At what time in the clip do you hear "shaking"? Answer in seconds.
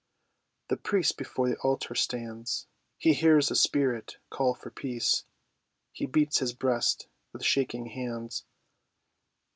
7.45-7.85